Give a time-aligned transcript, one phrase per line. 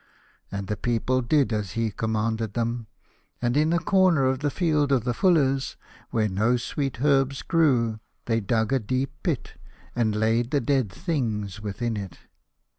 [0.51, 2.87] And the people did as he commanded them,
[3.39, 5.77] and in the corner of the Field of the Fullers,
[6.09, 9.59] where no sweet herbs grew, they dug a deep pit,
[9.95, 12.17] and laid the dead things within it.